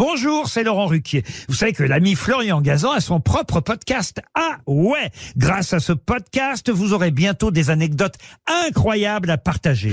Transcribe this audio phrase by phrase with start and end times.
[0.00, 1.24] Bonjour, c'est Laurent Ruquier.
[1.46, 4.22] Vous savez que l'ami Florian Gazan a son propre podcast.
[4.34, 8.14] Ah ouais Grâce à ce podcast, vous aurez bientôt des anecdotes
[8.46, 9.92] incroyables à partager.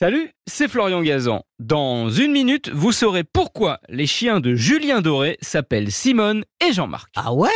[0.00, 1.42] Salut, c'est Florian Gazan.
[1.58, 7.10] Dans une minute, vous saurez pourquoi les chiens de Julien Doré s'appellent Simone et Jean-Marc.
[7.16, 7.50] Ah ouais?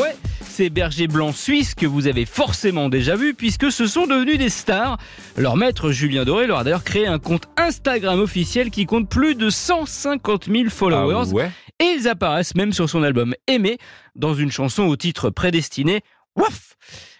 [0.00, 0.16] Ouais,
[0.54, 4.48] ces bergers blancs suisses que vous avez forcément déjà vus puisque ce sont devenus des
[4.48, 4.98] stars.
[5.36, 9.34] Leur maître Julien Doré leur a d'ailleurs créé un compte Instagram officiel qui compte plus
[9.34, 11.30] de 150 000 followers.
[11.30, 13.78] Ah ouais Et ils apparaissent même sur son album Aimé
[14.14, 16.02] dans une chanson au titre prédestiné
[16.36, 16.76] Waf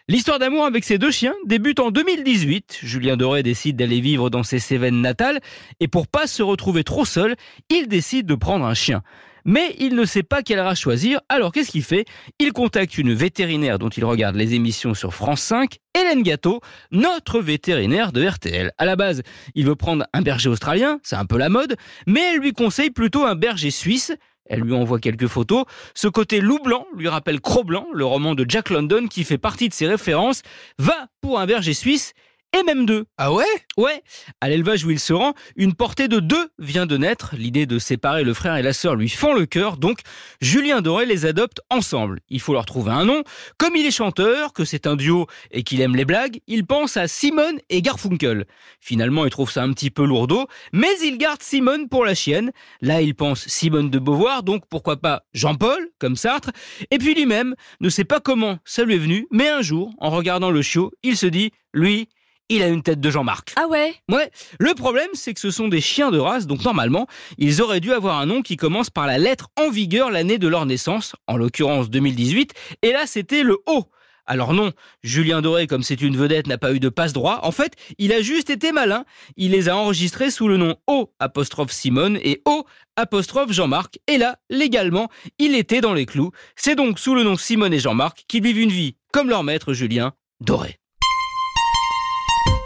[0.07, 2.79] L'histoire d'amour avec ces deux chiens débute en 2018.
[2.85, 5.41] Julien Doré décide d'aller vivre dans ses Cévennes natales
[5.81, 7.35] et pour pas se retrouver trop seul,
[7.69, 9.03] il décide de prendre un chien.
[9.45, 12.07] Mais il ne sait pas quelle race choisir, alors qu'est-ce qu'il fait?
[12.39, 17.41] Il contacte une vétérinaire dont il regarde les émissions sur France 5, Hélène Gâteau, notre
[17.41, 18.73] vétérinaire de RTL.
[18.79, 19.23] À la base,
[19.55, 22.91] il veut prendre un berger australien, c'est un peu la mode, mais elle lui conseille
[22.91, 24.13] plutôt un berger suisse.
[24.47, 25.65] Elle lui envoie quelques photos.
[25.95, 29.71] Ce côté loup blanc lui rappelle Cro-Blanc, le roman de Jack London qui fait partie
[29.71, 30.43] de ses références.
[30.79, 32.13] Va pour un berger suisse
[32.55, 33.05] et même deux.
[33.19, 33.45] Ah ouais?
[33.77, 34.03] Ouais,
[34.41, 37.35] à l'élevage où il se rend, une portée de deux vient de naître.
[37.37, 40.01] L'idée de séparer le frère et la sœur lui fend le cœur, donc
[40.41, 42.21] Julien Doré les adopte ensemble.
[42.29, 43.25] Il faut leur trouver un nom.
[43.59, 46.97] Comme il est chanteur, que c'est un duo et qu'il aime les blagues, il pense
[46.97, 48.47] à Simone et Garfunkel.
[48.81, 52.53] Finalement, il trouve ça un petit peu lourdeau, mais il garde Simone pour la chienne.
[52.81, 56.51] Là, il pense Simone de Beauvoir, donc pourquoi pas Jean-Paul, comme Sartre.
[56.93, 60.11] Et puis lui-même ne sait pas comment ça lui est venu, mais un jour, en
[60.11, 62.09] regardant le chiot, il se dit, lui,
[62.49, 63.55] il a une tête de Jean-Marc.
[63.57, 63.95] Ah ouais?
[64.11, 67.07] Ouais, le problème c'est que ce sont des chiens de race, donc normalement,
[67.39, 70.49] ils auraient dû avoir un nom qui commence par la lettre en vigueur l'année de
[70.49, 73.85] leur naissance, en l'occurrence 2018, et là c'était le O.
[74.27, 74.73] Alors non,
[75.03, 77.41] Julien Doré, comme c'est une vedette, n'a pas eu de passe-droit.
[77.43, 79.05] En fait, il a juste été malin.
[79.37, 82.65] Il les a enregistrés sous le nom O apostrophe Simone et O
[82.97, 83.99] apostrophe Jean-Marc.
[84.07, 86.31] Et là, légalement, il était dans les clous.
[86.57, 89.75] C'est donc sous le nom Simone et Jean-Marc qu'ils vivent une vie comme leur maître
[89.75, 90.79] Julien Doré.